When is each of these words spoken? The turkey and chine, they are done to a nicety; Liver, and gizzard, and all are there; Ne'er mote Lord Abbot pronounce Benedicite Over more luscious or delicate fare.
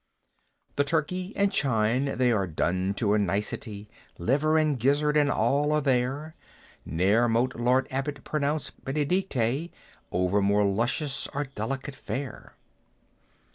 The 0.77 0.83
turkey 0.83 1.31
and 1.35 1.51
chine, 1.51 2.17
they 2.17 2.31
are 2.31 2.47
done 2.47 2.95
to 2.95 3.13
a 3.13 3.19
nicety; 3.19 3.87
Liver, 4.17 4.57
and 4.57 4.79
gizzard, 4.79 5.15
and 5.15 5.29
all 5.29 5.71
are 5.73 5.79
there; 5.79 6.33
Ne'er 6.83 7.29
mote 7.29 7.53
Lord 7.55 7.87
Abbot 7.91 8.23
pronounce 8.23 8.71
Benedicite 8.71 9.71
Over 10.11 10.41
more 10.41 10.65
luscious 10.65 11.27
or 11.35 11.43
delicate 11.43 11.93
fare. 11.93 12.55